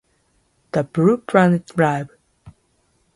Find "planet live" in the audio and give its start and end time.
1.19-2.09